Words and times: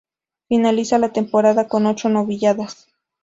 Finaliza 0.47 0.97
la 0.97 1.13
temporada 1.13 1.67
con 1.67 1.85
ocho 1.85 2.09
novilladas. 2.09 2.87